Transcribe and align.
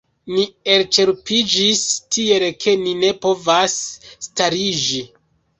Ni 0.35 0.43
elĉerpiĝis 0.75 1.83
tiel 2.17 2.47
ke 2.65 2.75
ni 2.87 2.97
ne 3.05 3.13
povas 3.27 3.79
stariĝi. 4.29 5.05